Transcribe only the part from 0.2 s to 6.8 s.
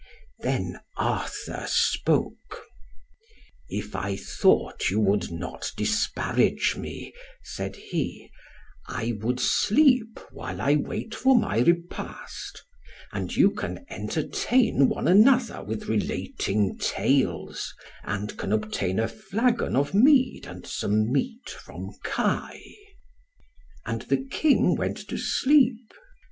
Then Arthur spoke, "If I thought you would not disparage